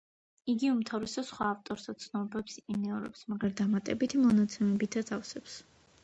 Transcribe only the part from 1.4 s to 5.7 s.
ავტორთა ცნობებს იმეორებს, მაგრამ დამატებითი მონაცემებითაც ავსებს.